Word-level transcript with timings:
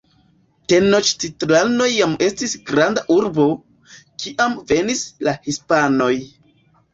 Tenoĉtitlano 0.71 1.89
jam 1.95 2.15
estis 2.27 2.55
granda 2.69 3.03
urbo, 3.17 3.45
kiam 4.25 4.57
venis 4.73 5.05
la 5.29 5.37
Hispanoj. 5.47 6.11